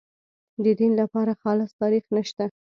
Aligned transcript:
د 0.63 0.65
دین 0.79 0.91
لپاره 1.01 1.37
خالص 1.41 1.71
تاریخ 1.81 2.05
نشته. 2.15 2.45